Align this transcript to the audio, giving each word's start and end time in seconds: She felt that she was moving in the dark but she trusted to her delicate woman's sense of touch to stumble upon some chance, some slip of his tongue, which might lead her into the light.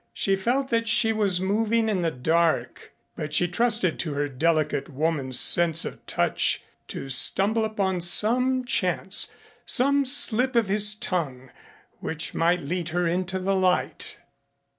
She 0.15 0.35
felt 0.35 0.69
that 0.69 0.87
she 0.87 1.13
was 1.13 1.39
moving 1.39 1.87
in 1.87 2.01
the 2.01 2.09
dark 2.09 2.91
but 3.15 3.35
she 3.35 3.47
trusted 3.47 3.99
to 3.99 4.13
her 4.13 4.27
delicate 4.27 4.89
woman's 4.89 5.39
sense 5.39 5.85
of 5.85 6.03
touch 6.07 6.63
to 6.87 7.07
stumble 7.07 7.63
upon 7.63 8.01
some 8.01 8.65
chance, 8.65 9.31
some 9.63 10.03
slip 10.03 10.55
of 10.55 10.65
his 10.69 10.95
tongue, 10.95 11.51
which 11.99 12.33
might 12.33 12.61
lead 12.61 12.89
her 12.89 13.05
into 13.05 13.37
the 13.37 13.53
light. 13.55 14.17